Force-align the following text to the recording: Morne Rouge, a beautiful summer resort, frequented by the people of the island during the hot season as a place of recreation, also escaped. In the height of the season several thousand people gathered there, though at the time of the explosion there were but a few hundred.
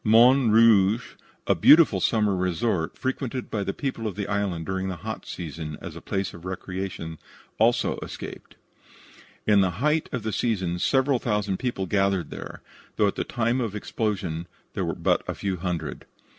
Morne 0.03 0.49
Rouge, 0.49 1.09
a 1.45 1.53
beautiful 1.53 1.99
summer 2.01 2.35
resort, 2.35 2.97
frequented 2.97 3.51
by 3.51 3.63
the 3.63 3.71
people 3.71 4.07
of 4.07 4.15
the 4.15 4.27
island 4.27 4.65
during 4.65 4.87
the 4.87 4.95
hot 5.05 5.27
season 5.27 5.77
as 5.79 5.95
a 5.95 6.01
place 6.01 6.33
of 6.33 6.43
recreation, 6.43 7.19
also 7.59 7.99
escaped. 8.01 8.55
In 9.45 9.61
the 9.61 9.77
height 9.77 10.09
of 10.11 10.23
the 10.23 10.33
season 10.33 10.79
several 10.79 11.19
thousand 11.19 11.57
people 11.59 11.85
gathered 11.85 12.31
there, 12.31 12.63
though 12.95 13.05
at 13.05 13.13
the 13.15 13.23
time 13.23 13.61
of 13.61 13.73
the 13.73 13.77
explosion 13.77 14.47
there 14.73 14.83
were 14.85 14.95
but 14.95 15.21
a 15.27 15.35
few 15.35 15.57
hundred. 15.57 16.05